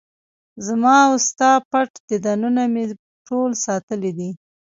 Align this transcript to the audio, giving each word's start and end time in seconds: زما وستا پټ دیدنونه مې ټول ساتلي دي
زما 0.65 0.97
وستا 1.11 1.51
پټ 1.69 1.89
دیدنونه 2.09 2.61
مې 2.73 2.83
ټول 3.27 3.49
ساتلي 3.65 4.11
دي 4.17 4.29